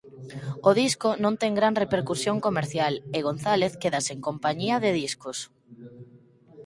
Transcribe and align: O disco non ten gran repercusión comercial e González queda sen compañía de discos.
O 0.69 0.71
disco 0.81 1.09
non 1.23 1.33
ten 1.41 1.51
gran 1.59 1.73
repercusión 1.83 2.37
comercial 2.47 2.93
e 3.17 3.19
González 3.27 3.71
queda 3.81 3.99
sen 4.07 4.19
compañía 4.27 4.75
de 4.83 4.91
discos. 5.01 5.37